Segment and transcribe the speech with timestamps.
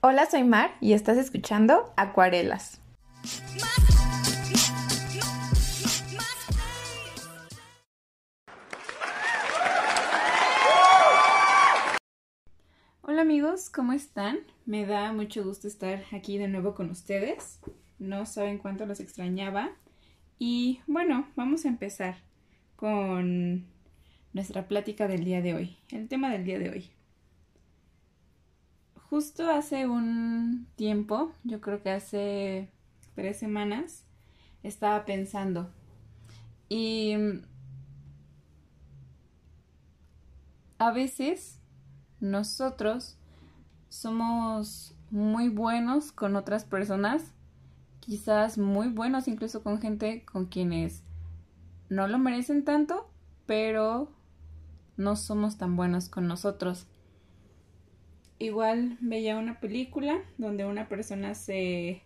[0.00, 2.77] Hola, soy Mar y estás escuchando Acuarelas.
[13.66, 14.38] ¿Cómo están?
[14.66, 17.58] Me da mucho gusto estar aquí de nuevo con ustedes.
[17.98, 19.70] No saben cuánto los extrañaba.
[20.38, 22.18] Y bueno, vamos a empezar
[22.76, 23.66] con
[24.32, 26.90] nuestra plática del día de hoy, el tema del día de hoy.
[29.10, 32.70] Justo hace un tiempo, yo creo que hace
[33.16, 34.04] tres semanas,
[34.62, 35.72] estaba pensando
[36.68, 37.14] y
[40.78, 41.58] a veces
[42.20, 43.17] nosotros
[43.88, 47.32] somos muy buenos con otras personas,
[48.00, 51.02] quizás muy buenos incluso con gente con quienes
[51.88, 53.10] no lo merecen tanto,
[53.46, 54.12] pero
[54.96, 56.86] no somos tan buenos con nosotros.
[58.38, 62.02] Igual veía una película donde una persona se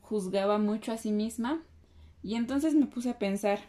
[0.00, 1.62] juzgaba mucho a sí misma
[2.22, 3.60] y entonces me puse a pensar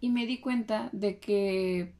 [0.00, 1.93] y me di cuenta de que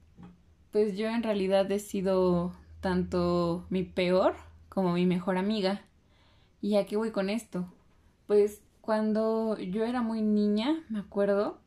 [0.75, 4.35] pues yo en realidad he sido tanto mi peor
[4.69, 5.81] como mi mejor amiga.
[6.61, 7.67] ¿Y a qué voy con esto?
[8.27, 11.59] Pues cuando yo era muy niña, me acuerdo,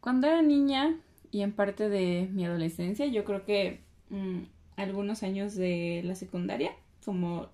[0.00, 0.98] cuando era niña
[1.30, 4.44] y en parte de mi adolescencia, yo creo que Mm,
[4.76, 6.72] algunos años de la secundaria,
[7.04, 7.48] como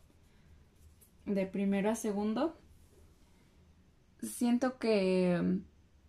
[1.26, 2.54] de primero a segundo,
[4.20, 5.58] siento que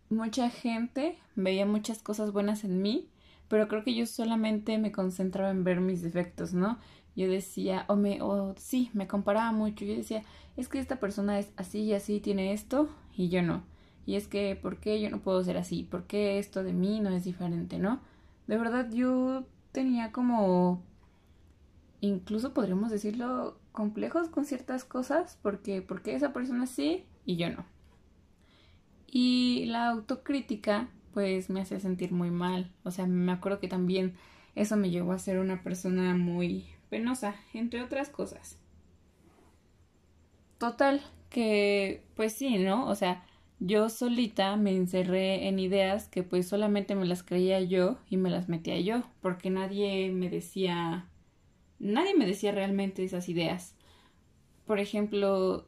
[0.10, 3.08] mucha gente veía muchas cosas buenas en mí,
[3.52, 6.80] pero creo que yo solamente me concentraba en ver mis defectos, ¿no?
[7.18, 10.24] Yo decía, o me, o sí, me comparaba mucho, yo decía,
[10.56, 13.64] es que esta persona es así y así, tiene esto, y yo no.
[14.06, 15.84] Y es que, ¿por qué yo no puedo ser así?
[15.84, 18.00] ¿Por qué esto de mí no es diferente, no?
[18.48, 20.82] De verdad, yo tenía como,
[22.00, 27.66] incluso podríamos decirlo, complejos con ciertas cosas, porque, porque esa persona sí y yo no.
[29.08, 32.72] Y la autocrítica, pues me hacía sentir muy mal.
[32.84, 34.14] O sea, me acuerdo que también
[34.56, 38.58] eso me llevó a ser una persona muy penosa, entre otras cosas.
[40.58, 42.88] Total, que pues sí, ¿no?
[42.88, 43.24] O sea,
[43.60, 48.30] yo solita me encerré en ideas que pues solamente me las creía yo y me
[48.30, 51.08] las metía yo, porque nadie me decía,
[51.80, 53.76] nadie me decía realmente esas ideas.
[54.66, 55.68] Por ejemplo,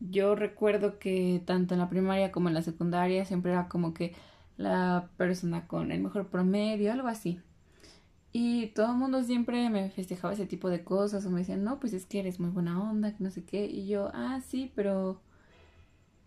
[0.00, 4.14] yo recuerdo que tanto en la primaria como en la secundaria siempre era como que
[4.56, 7.40] la persona con el mejor promedio, algo así.
[8.32, 11.78] Y todo el mundo siempre me festejaba ese tipo de cosas o me decían, no,
[11.78, 13.66] pues es que eres muy buena onda, que no sé qué.
[13.66, 15.20] Y yo, ah, sí, pero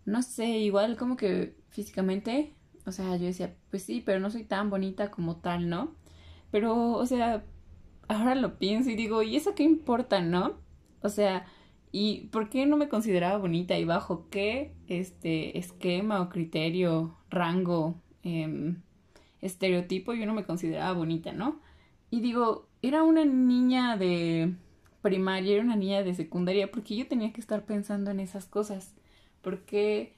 [0.06, 2.54] no sé, igual como que físicamente,
[2.86, 5.94] o sea, yo decía, pues sí, pero no soy tan bonita como tal, ¿no?
[6.50, 7.44] Pero, o sea,
[8.08, 10.56] ahora lo pienso y digo, ¿y eso qué importa, no?
[11.02, 11.46] O sea,
[11.92, 18.00] ¿y por qué no me consideraba bonita y bajo qué este esquema o criterio, rango,
[18.28, 18.82] em,
[19.40, 21.60] estereotipo yo no me consideraba bonita, ¿no?
[22.10, 24.54] Y digo, era una niña de
[25.02, 28.94] primaria, era una niña de secundaria, porque yo tenía que estar pensando en esas cosas
[29.42, 30.14] porque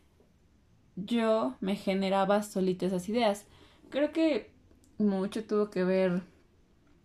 [0.96, 3.46] yo me generaba solita esas ideas.
[3.90, 4.50] Creo que
[4.98, 6.22] mucho tuvo que ver,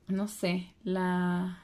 [0.07, 1.61] no sé, la...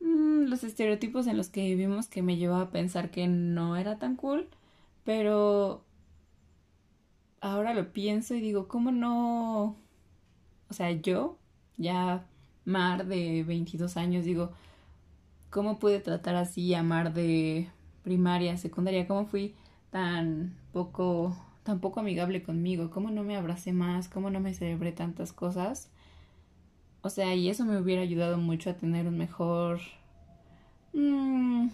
[0.00, 3.98] Mm, los estereotipos en los que vivimos que me llevaba a pensar que no era
[3.98, 4.48] tan cool,
[5.04, 5.84] pero
[7.40, 9.76] ahora lo pienso y digo, ¿cómo no?
[10.70, 11.38] O sea, yo,
[11.76, 12.26] ya
[12.64, 14.52] Mar de 22 años, digo,
[15.50, 17.68] ¿cómo puede tratar así a Mar de
[18.02, 19.54] primaria, secundaria, cómo fui
[19.90, 24.92] tan poco, tan poco amigable conmigo, cómo no me abracé más, cómo no me celebré
[24.92, 25.90] tantas cosas.
[27.02, 29.80] O sea, y eso me hubiera ayudado mucho a tener un mejor
[30.92, 31.68] mm,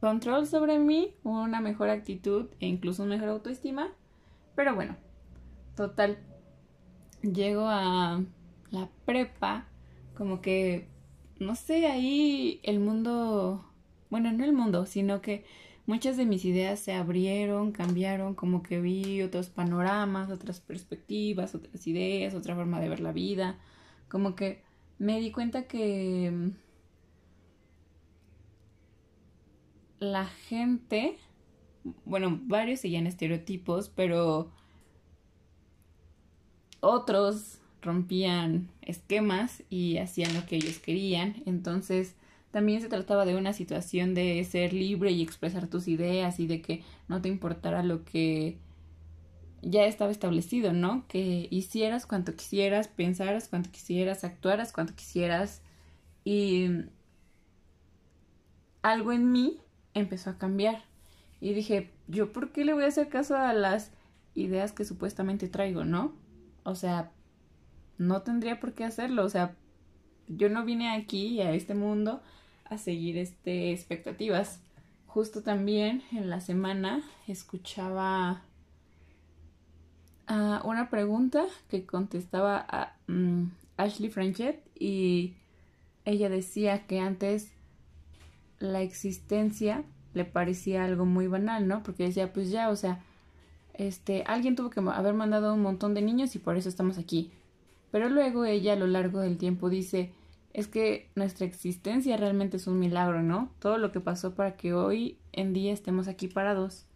[0.00, 3.88] control sobre mí, una mejor actitud e incluso una mejor autoestima.
[4.56, 4.96] Pero bueno,
[5.76, 6.18] total,
[7.22, 8.20] llego a
[8.70, 9.68] la prepa,
[10.16, 10.88] como que,
[11.38, 13.64] no sé, ahí el mundo
[14.10, 15.44] bueno, no el mundo, sino que
[15.86, 21.86] muchas de mis ideas se abrieron, cambiaron, como que vi otros panoramas, otras perspectivas, otras
[21.86, 23.58] ideas, otra forma de ver la vida,
[24.08, 24.62] como que
[24.98, 26.50] me di cuenta que mm,
[30.00, 31.18] la gente,
[32.04, 34.50] bueno, varios seguían estereotipos, pero
[36.80, 42.14] otros rompían esquemas y hacían lo que ellos querían, entonces
[42.50, 46.62] también se trataba de una situación de ser libre y expresar tus ideas y de
[46.62, 48.58] que no te importara lo que
[49.62, 51.04] ya estaba establecido, ¿no?
[51.08, 55.60] Que hicieras cuanto quisieras, pensaras cuanto quisieras, actuaras cuanto quisieras.
[56.24, 56.68] Y
[58.82, 59.58] algo en mí
[59.94, 60.84] empezó a cambiar
[61.40, 63.92] y dije, ¿yo por qué le voy a hacer caso a las
[64.34, 66.12] ideas que supuestamente traigo, no?
[66.64, 67.10] O sea,
[67.98, 69.54] no tendría por qué hacerlo, o sea,
[70.28, 72.20] yo no vine aquí a este mundo
[72.64, 74.60] a seguir este expectativas.
[75.06, 78.42] Justo también en la semana escuchaba
[80.26, 83.44] a una pregunta que contestaba a mm,
[83.76, 85.34] Ashley Franchett y
[86.04, 87.52] ella decía que antes
[88.58, 89.84] la existencia
[90.16, 91.82] le parecía algo muy banal, ¿no?
[91.82, 93.00] Porque decía, pues ya, o sea,
[93.74, 97.30] este, alguien tuvo que haber mandado un montón de niños y por eso estamos aquí.
[97.90, 100.12] Pero luego ella a lo largo del tiempo dice,
[100.54, 103.50] es que nuestra existencia realmente es un milagro, ¿no?
[103.58, 106.86] Todo lo que pasó para que hoy en día estemos aquí parados.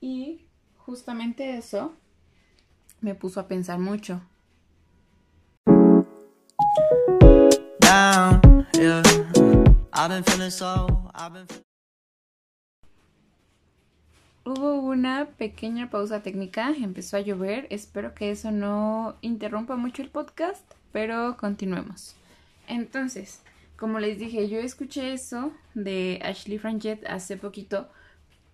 [0.00, 0.46] Y
[0.76, 1.94] justamente eso
[3.00, 4.22] me puso a pensar mucho.
[14.46, 20.10] Hubo una pequeña pausa técnica, empezó a llover, espero que eso no interrumpa mucho el
[20.10, 22.14] podcast, pero continuemos.
[22.68, 23.40] Entonces,
[23.78, 27.88] como les dije, yo escuché eso de Ashley Franchett hace poquito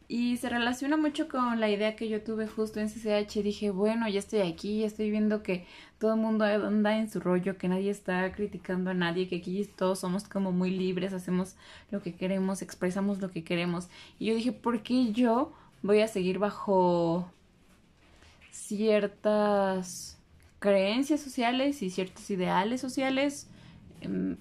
[0.06, 3.42] y se relaciona mucho con la idea que yo tuve justo en CCH.
[3.42, 5.66] Dije, bueno, ya estoy aquí, ya estoy viendo que
[5.98, 9.68] todo el mundo anda en su rollo, que nadie está criticando a nadie, que aquí
[9.76, 11.56] todos somos como muy libres, hacemos
[11.90, 13.88] lo que queremos, expresamos lo que queremos.
[14.20, 17.30] Y yo dije, ¿por qué yo voy a seguir bajo
[18.50, 20.18] ciertas
[20.58, 23.48] creencias sociales y ciertos ideales sociales?
[24.00, 24.36] Em,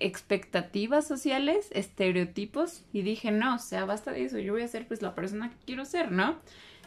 [0.00, 4.86] expectativas sociales, estereotipos y dije, no, o sea, basta de eso, yo voy a ser
[4.86, 6.36] pues la persona que quiero ser, ¿no?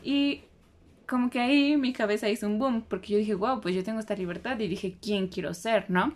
[0.03, 0.43] Y
[1.07, 3.99] como que ahí mi cabeza hizo un boom, porque yo dije, wow, pues yo tengo
[3.99, 6.13] esta libertad y dije, ¿quién quiero ser, no?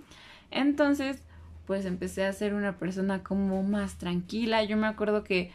[0.51, 1.23] Entonces,
[1.65, 5.51] pues empecé a ser una persona como más tranquila, yo me acuerdo que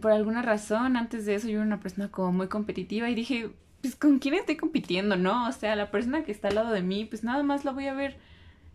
[0.00, 3.50] por alguna razón antes de eso yo era una persona como muy competitiva y dije,
[3.80, 5.48] pues con quién estoy compitiendo, ¿no?
[5.48, 7.86] O sea, la persona que está al lado de mí, pues nada más la voy
[7.88, 8.16] a ver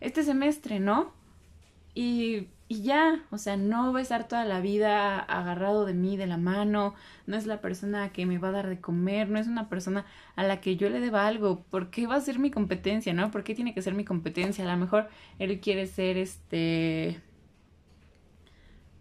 [0.00, 1.12] este semestre, ¿no?
[1.94, 6.16] Y, y ya, o sea, no va a estar toda la vida agarrado de mí,
[6.16, 6.94] de la mano,
[7.26, 10.04] no es la persona que me va a dar de comer, no es una persona
[10.36, 13.30] a la que yo le deba algo, ¿por qué va a ser mi competencia, no?
[13.30, 14.64] ¿Por qué tiene que ser mi competencia?
[14.64, 17.20] A lo mejor él quiere ser este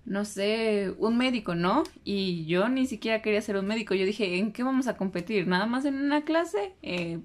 [0.07, 1.83] no sé, un médico, ¿no?
[2.06, 3.94] Y yo ni siquiera quería ser un médico.
[3.94, 5.48] Yo dije, ¿en qué vamos a competir?
[5.48, 6.74] ¿Nada más en una clase?
[6.81, 7.19] Eh,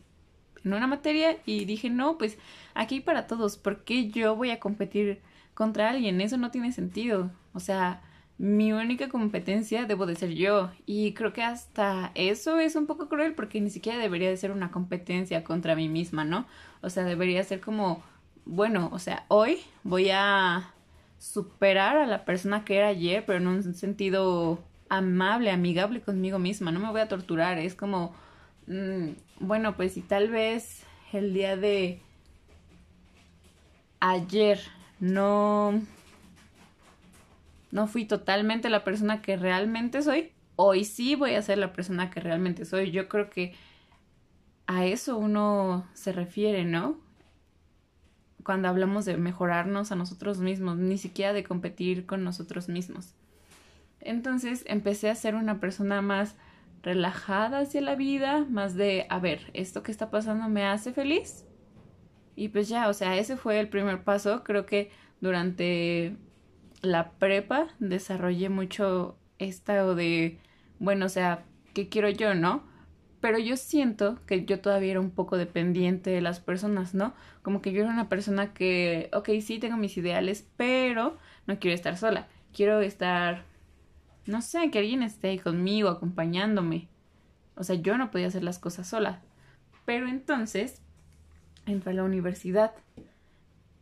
[0.64, 2.38] en una materia y dije, no, pues
[2.74, 5.20] aquí para todos, ¿por qué yo voy a competir
[5.54, 6.20] contra alguien?
[6.20, 7.30] Eso no tiene sentido.
[7.52, 8.02] O sea,
[8.36, 10.72] mi única competencia debo de ser yo.
[10.84, 14.50] Y creo que hasta eso es un poco cruel porque ni siquiera debería de ser
[14.50, 16.46] una competencia contra mí misma, ¿no?
[16.80, 18.02] O sea, debería ser como,
[18.44, 20.72] bueno, o sea, hoy voy a
[21.22, 24.58] superar a la persona que era ayer, pero en un sentido
[24.88, 26.72] amable, amigable conmigo misma.
[26.72, 28.14] No me voy a torturar, es como
[28.66, 29.10] Mm,
[29.40, 32.00] bueno, pues si tal vez el día de
[34.00, 34.60] ayer
[35.00, 35.82] no
[37.70, 42.10] no fui totalmente la persona que realmente soy, hoy sí voy a ser la persona
[42.10, 42.90] que realmente soy.
[42.90, 43.54] Yo creo que
[44.66, 46.98] a eso uno se refiere, ¿no?
[48.44, 53.14] Cuando hablamos de mejorarnos a nosotros mismos, ni siquiera de competir con nosotros mismos.
[54.00, 56.36] Entonces empecé a ser una persona más
[56.82, 61.44] relajada hacia la vida, más de, a ver, esto que está pasando me hace feliz.
[62.34, 64.42] Y pues ya, o sea, ese fue el primer paso.
[64.42, 66.16] Creo que durante
[66.80, 70.38] la prepa desarrollé mucho esta de,
[70.78, 71.44] bueno, o sea,
[71.74, 72.64] ¿qué quiero yo, no?
[73.22, 77.14] Pero yo siento que yo todavía era un poco dependiente de las personas, ¿no?
[77.40, 81.74] Como que yo era una persona que, ok, sí tengo mis ideales, pero no quiero
[81.74, 82.28] estar sola.
[82.52, 83.44] Quiero estar
[84.26, 86.88] no sé, que alguien esté ahí conmigo, acompañándome.
[87.56, 89.20] O sea, yo no podía hacer las cosas sola.
[89.84, 90.80] Pero entonces
[91.66, 92.72] entré a la universidad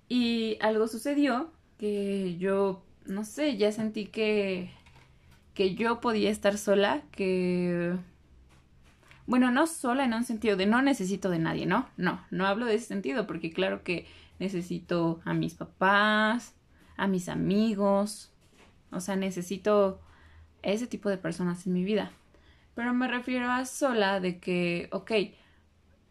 [0.09, 4.71] y algo sucedió que yo, no sé, ya sentí que,
[5.55, 7.95] que yo podía estar sola, que...
[9.31, 11.89] Bueno, no sola en un sentido de no necesito de nadie, ¿no?
[11.97, 14.09] No, no hablo de ese sentido porque claro que
[14.41, 16.57] necesito a mis papás,
[16.97, 18.33] a mis amigos,
[18.91, 20.01] o sea, necesito
[20.63, 22.11] ese tipo de personas en mi vida.
[22.75, 25.13] Pero me refiero a sola de que, ok,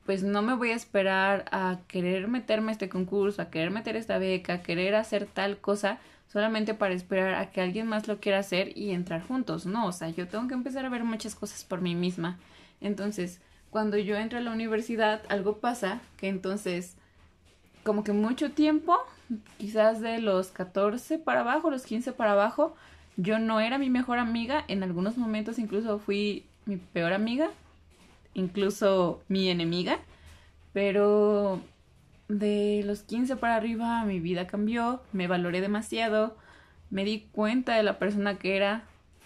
[0.05, 3.97] pues no me voy a esperar a querer meterme a este concurso, a querer meter
[3.97, 5.99] esta beca, a querer hacer tal cosa
[6.31, 9.65] solamente para esperar a que alguien más lo quiera hacer y entrar juntos.
[9.65, 12.39] No, o sea, yo tengo que empezar a ver muchas cosas por mí misma.
[12.81, 16.95] Entonces, cuando yo entro a la universidad, algo pasa que entonces,
[17.83, 18.97] como que mucho tiempo,
[19.57, 22.75] quizás de los 14 para abajo, los 15 para abajo,
[23.17, 24.63] yo no era mi mejor amiga.
[24.67, 27.49] En algunos momentos incluso fui mi peor amiga,
[28.33, 29.99] incluso mi enemiga.
[30.73, 31.61] Pero
[32.27, 36.37] de los 15 para arriba mi vida cambió, me valoré demasiado,
[36.89, 38.83] me di cuenta de la persona que era,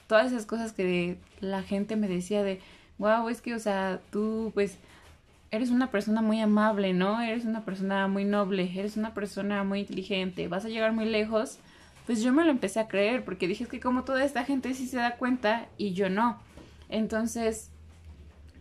[0.08, 2.62] todas esas cosas que la gente me decía de,
[3.04, 4.78] wow, es que, o sea, tú pues
[5.52, 7.22] eres una persona muy amable, ¿no?
[7.22, 11.60] Eres una persona muy noble, eres una persona muy inteligente, vas a llegar muy lejos.
[12.06, 14.88] Pues yo me lo empecé a creer porque dije que como toda esta gente sí
[14.88, 16.40] se da cuenta y yo no.
[16.88, 17.72] Entonces,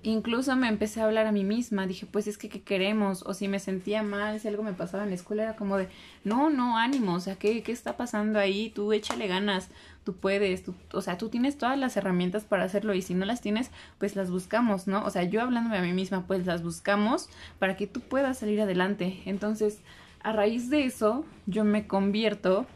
[0.05, 3.23] Incluso me empecé a hablar a mí misma, dije, pues es que ¿qué queremos?
[3.25, 5.89] O si me sentía mal, si algo me pasaba en la escuela, era como de,
[6.25, 8.71] no, no, ánimo, o sea, ¿qué, qué está pasando ahí?
[8.71, 9.69] Tú échale ganas,
[10.05, 13.25] tú puedes, tú, o sea, tú tienes todas las herramientas para hacerlo y si no
[13.27, 15.05] las tienes, pues las buscamos, ¿no?
[15.05, 17.29] O sea, yo hablándome a mí misma, pues las buscamos
[17.61, 19.23] para que tú puedas salir adelante.
[19.25, 19.79] Entonces,
[20.23, 22.67] a raíz de eso, yo me convierto,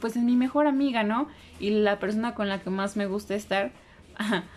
[0.00, 1.28] pues, en mi mejor amiga, ¿no?
[1.58, 3.72] Y la persona con la que más me gusta estar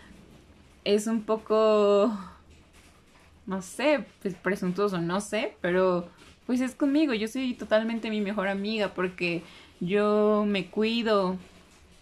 [0.83, 2.11] es un poco,
[3.45, 6.07] no sé, pues presuntuoso, no sé, pero
[6.45, 9.43] pues es conmigo, yo soy totalmente mi mejor amiga porque
[9.79, 11.37] yo me cuido,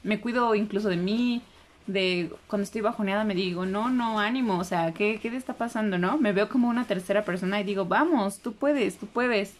[0.04, 1.42] me cuido incluso de mí,
[1.86, 5.54] de cuando estoy bajoneada me digo, no, no, ánimo, o sea, ¿qué, ¿qué te está
[5.54, 6.18] pasando, no?
[6.18, 9.56] Me veo como una tercera persona y digo, vamos, tú puedes, tú puedes.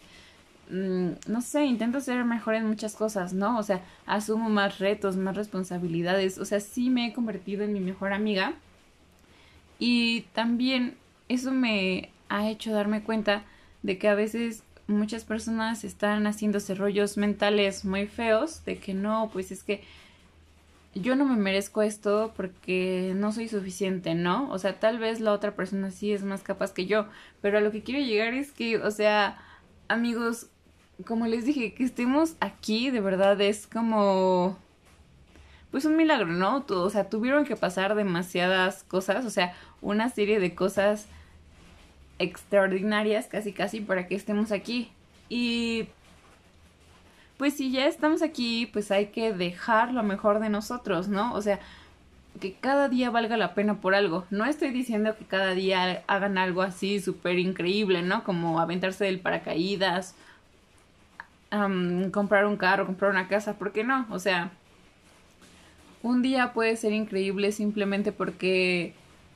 [0.70, 3.58] Mm, no sé, intento ser mejor en muchas cosas, ¿no?
[3.58, 7.80] O sea, asumo más retos, más responsabilidades, o sea, sí me he convertido en mi
[7.80, 8.54] mejor amiga
[9.78, 10.96] y también
[11.28, 13.44] eso me ha hecho darme cuenta
[13.82, 19.30] de que a veces muchas personas están haciéndose rollos mentales muy feos de que no,
[19.32, 19.82] pues es que
[20.94, 24.50] yo no me merezco esto porque no soy suficiente, ¿no?
[24.50, 27.06] O sea, tal vez la otra persona sí es más capaz que yo,
[27.40, 29.38] pero a lo que quiero llegar es que, o sea,
[29.88, 30.48] amigos,
[31.06, 34.58] como les dije, que estemos aquí de verdad es como
[35.70, 36.64] pues un milagro, ¿no?
[36.68, 41.06] O sea, tuvieron que pasar demasiadas cosas, o sea, una serie de cosas
[42.18, 44.90] extraordinarias casi casi para que estemos aquí.
[45.28, 45.88] Y
[47.36, 51.34] pues si ya estamos aquí, pues hay que dejar lo mejor de nosotros, ¿no?
[51.34, 51.60] O sea,
[52.40, 54.24] que cada día valga la pena por algo.
[54.30, 58.24] No estoy diciendo que cada día hagan algo así súper increíble, ¿no?
[58.24, 60.14] Como aventarse del paracaídas,
[62.12, 64.06] comprar un carro, comprar una casa, ¿por qué no?
[64.10, 64.50] O sea,
[66.02, 68.94] un día puede ser increíble simplemente porque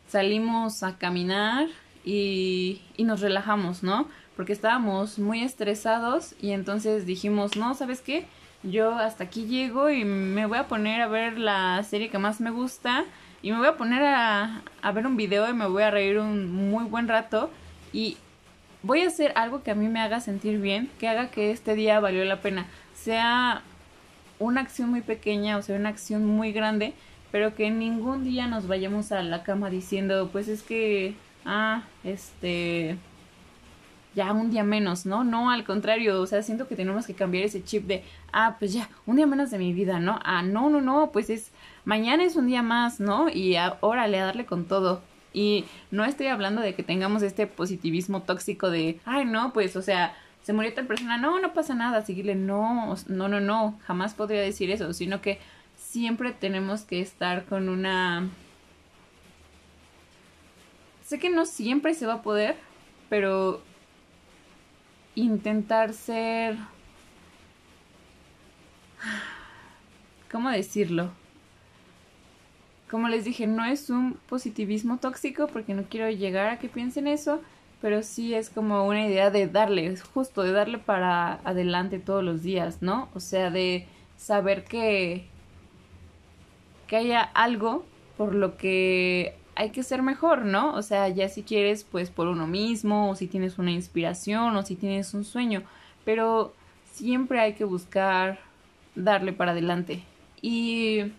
[0.08, 1.68] salimos a caminar
[2.04, 4.08] y, nos relajamos, ¿no?
[4.36, 8.26] Porque estábamos muy estresados y entonces dijimos, no, ¿sabes qué?
[8.62, 12.40] Yo hasta aquí llego y me voy a poner a ver la serie que más
[12.40, 13.04] me gusta
[13.42, 16.18] y me voy a poner a, a ver un video y me voy a reír
[16.18, 17.50] un muy buen rato
[17.92, 18.16] y
[18.82, 21.74] voy a hacer algo que a mí me haga sentir bien, que haga que este
[21.74, 23.62] día valió la pena, sea
[24.42, 26.94] una acción muy pequeña, o sea, una acción muy grande,
[27.30, 32.98] pero que ningún día nos vayamos a la cama diciendo, pues es que, ah, este,
[34.14, 35.24] ya un día menos, ¿no?
[35.24, 38.72] No, al contrario, o sea, siento que tenemos que cambiar ese chip de, ah, pues
[38.72, 40.18] ya, un día menos de mi vida, ¿no?
[40.24, 41.50] Ah, no, no, no, pues es,
[41.84, 43.28] mañana es un día más, ¿no?
[43.28, 45.00] Y órale, a darle con todo.
[45.32, 49.82] Y no estoy hablando de que tengamos este positivismo tóxico de, ay, no, pues, o
[49.82, 54.14] sea, se murió tal persona, no, no pasa nada, seguirle, no, no, no, no, jamás
[54.14, 55.38] podría decir eso, sino que
[55.76, 58.28] siempre tenemos que estar con una...
[61.04, 62.56] Sé que no siempre se va a poder,
[63.08, 63.62] pero
[65.14, 66.56] intentar ser...
[70.30, 71.10] ¿Cómo decirlo?
[72.90, 77.06] Como les dije, no es un positivismo tóxico porque no quiero llegar a que piensen
[77.06, 77.42] eso,
[77.82, 82.42] pero sí es como una idea de darle, justo de darle para adelante todos los
[82.42, 83.08] días, ¿no?
[83.12, 85.26] O sea, de saber que,
[86.86, 87.84] que haya algo
[88.16, 90.74] por lo que hay que ser mejor, ¿no?
[90.74, 94.62] O sea, ya si quieres, pues por uno mismo, o si tienes una inspiración, o
[94.62, 95.64] si tienes un sueño,
[96.04, 96.54] pero
[96.92, 98.38] siempre hay que buscar
[98.94, 100.04] darle para adelante.
[100.40, 101.12] Y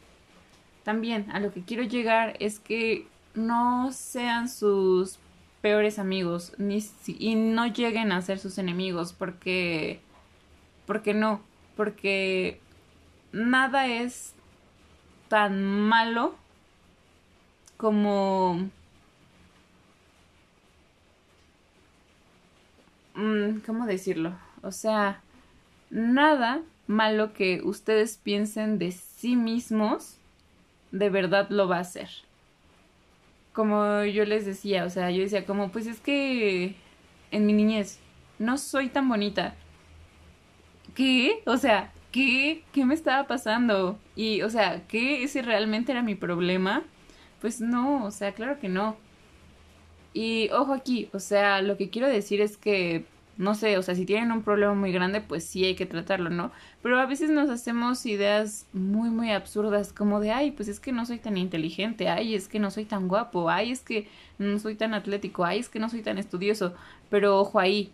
[0.84, 3.06] también a lo que quiero llegar es que
[3.36, 5.20] no sean sus
[5.64, 10.02] peores amigos ni, y no lleguen a ser sus enemigos porque
[10.86, 11.40] porque no
[11.78, 12.60] porque
[13.32, 14.34] nada es
[15.30, 16.36] tan malo
[17.78, 18.70] como
[23.16, 24.34] mm, ¿cómo decirlo?
[24.64, 25.22] O sea,
[25.90, 30.18] nada malo que ustedes piensen de sí mismos,
[30.92, 32.10] de verdad lo va a hacer.
[33.54, 36.76] Como yo les decía, o sea, yo decía como, pues es que
[37.32, 38.00] en mi niñez
[38.40, 39.56] no soy tan bonita.
[40.96, 41.42] ¿Qué?
[41.46, 42.64] O sea, ¿qué?
[42.74, 44.00] ¿Qué me estaba pasando?
[44.16, 45.24] Y, o sea, ¿qué?
[45.24, 46.84] ¿Ese realmente era mi problema?
[47.42, 48.98] Pues no, o sea, claro que no.
[50.14, 53.06] Y ojo aquí, o sea, lo que quiero decir es que
[53.38, 56.30] no sé, o sea, si tienen un problema muy grande, pues sí hay que tratarlo,
[56.30, 56.52] ¿no?
[56.82, 60.92] Pero a veces nos hacemos ideas muy, muy absurdas, como de, ay, pues es que
[60.92, 64.60] no soy tan inteligente, ay, es que no soy tan guapo, ay, es que no
[64.60, 66.76] soy tan atlético, ay, es que no soy tan estudioso.
[67.10, 67.92] Pero ojo ahí,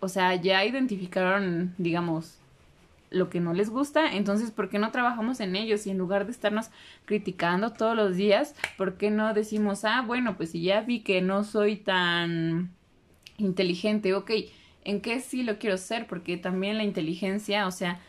[0.00, 2.38] o sea, ya identificaron, digamos,
[3.10, 5.86] lo que no les gusta, entonces, ¿por qué no trabajamos en ellos?
[5.86, 6.70] Y en lugar de estarnos
[7.04, 11.22] criticando todos los días, ¿por qué no decimos, ah, bueno, pues si ya vi que
[11.22, 12.70] no soy tan
[13.38, 14.30] inteligente, ok,
[14.84, 16.06] ¿en qué sí lo quiero ser?
[16.06, 18.00] Porque también la inteligencia, o sea,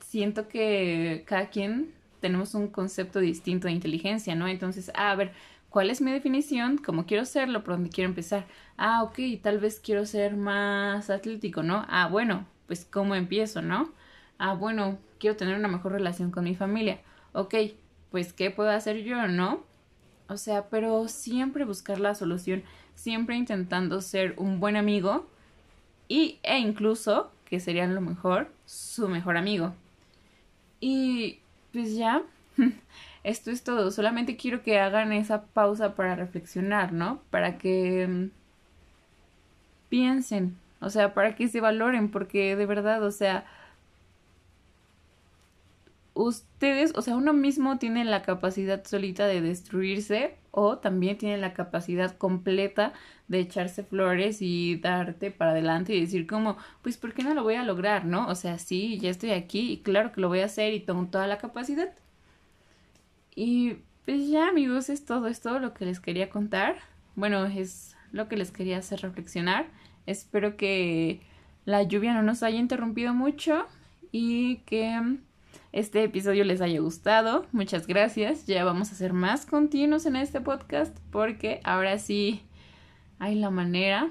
[0.00, 4.46] siento que cada quien tenemos un concepto distinto de inteligencia, ¿no?
[4.48, 5.32] Entonces, ah, a ver,
[5.70, 6.78] ¿cuál es mi definición?
[6.78, 7.64] ¿Cómo quiero serlo?
[7.64, 8.46] ¿Por dónde quiero empezar?
[8.76, 11.84] Ah, ok, tal vez quiero ser más atlético, ¿no?
[11.88, 13.92] Ah, bueno, pues ¿cómo empiezo, no?
[14.38, 17.00] Ah, bueno, quiero tener una mejor relación con mi familia.
[17.32, 17.54] Ok,
[18.10, 19.64] pues ¿qué puedo hacer yo, no?
[20.28, 22.62] O sea, pero siempre buscar la solución
[22.94, 25.26] siempre intentando ser un buen amigo
[26.08, 29.74] y, e incluso, que sería lo mejor, su mejor amigo.
[30.80, 31.40] Y
[31.72, 32.22] pues ya,
[33.24, 33.90] esto es todo.
[33.90, 37.20] Solamente quiero que hagan esa pausa para reflexionar, ¿no?
[37.30, 38.30] Para que mm,
[39.88, 43.46] piensen, o sea, para que se valoren, porque de verdad, o sea,
[46.14, 51.52] ustedes, o sea, uno mismo tiene la capacidad solita de destruirse o también tiene la
[51.52, 52.92] capacidad completa
[53.28, 57.42] de echarse flores y darte para adelante y decir como, pues, ¿por qué no lo
[57.42, 58.28] voy a lograr, no?
[58.28, 61.06] O sea, sí, ya estoy aquí y claro que lo voy a hacer y tengo
[61.06, 61.92] toda la capacidad.
[63.34, 66.76] Y pues ya, amigos, es todo, es todo lo que les quería contar.
[67.16, 69.66] Bueno, es lo que les quería hacer reflexionar.
[70.06, 71.20] Espero que
[71.64, 73.66] la lluvia no nos haya interrumpido mucho
[74.12, 75.18] y que
[75.74, 77.46] este episodio les haya gustado.
[77.50, 78.46] Muchas gracias.
[78.46, 82.42] Ya vamos a hacer más continuos en este podcast porque ahora sí
[83.18, 84.08] hay la manera.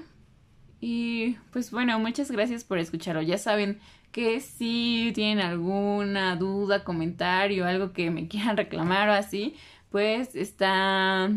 [0.82, 3.22] Y pues bueno, muchas gracias por escucharlo.
[3.22, 3.80] Ya saben
[4.12, 9.56] que si tienen alguna duda, comentario, algo que me quieran reclamar o así,
[9.90, 11.30] pues está,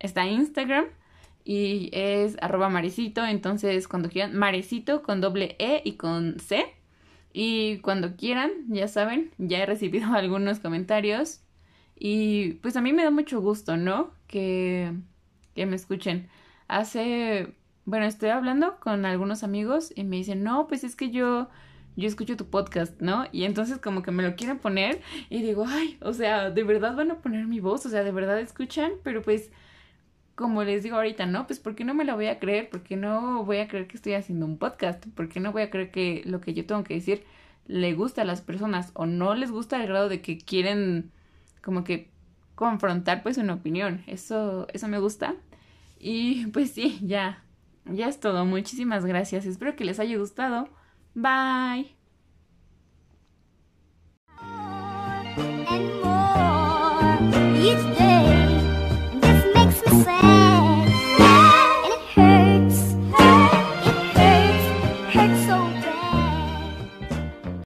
[0.00, 0.86] está Instagram
[1.44, 3.24] y es arroba marecito.
[3.24, 6.77] Entonces cuando quieran, marecito con doble E y con C.
[7.32, 11.40] Y cuando quieran, ya saben, ya he recibido algunos comentarios.
[11.98, 14.12] Y pues a mí me da mucho gusto, ¿no?
[14.28, 14.92] Que,
[15.54, 16.28] que me escuchen.
[16.68, 21.48] Hace, bueno, estoy hablando con algunos amigos y me dicen, no, pues es que yo,
[21.96, 23.26] yo escucho tu podcast, ¿no?
[23.32, 26.94] Y entonces como que me lo quieren poner y digo, ay, o sea, de verdad
[26.96, 29.50] van a poner mi voz, o sea, de verdad escuchan, pero pues
[30.38, 31.48] como les digo ahorita, ¿no?
[31.48, 32.70] Pues ¿por qué no me la voy a creer?
[32.70, 35.04] ¿Por qué no voy a creer que estoy haciendo un podcast?
[35.08, 37.24] ¿Por qué no voy a creer que lo que yo tengo que decir
[37.66, 41.10] le gusta a las personas o no les gusta al grado de que quieren
[41.60, 42.12] como que
[42.54, 44.04] confrontar pues una opinión?
[44.06, 45.34] Eso, eso me gusta.
[45.98, 47.42] Y pues sí, ya,
[47.84, 48.44] ya es todo.
[48.44, 49.44] Muchísimas gracias.
[49.44, 50.68] Espero que les haya gustado.
[51.14, 51.96] Bye.
[60.08, 60.67] say